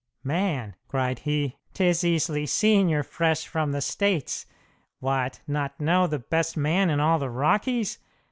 [0.23, 4.47] "Man," cried he, "'tis easily seen you're fresh from the States!
[4.99, 7.99] What, not know the best man in all the Rockies?